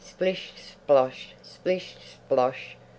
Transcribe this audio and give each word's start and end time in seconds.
Splish 0.03 0.51
Splosh! 0.87 1.33
Splish 1.43 1.93
Splosh! 2.03 2.75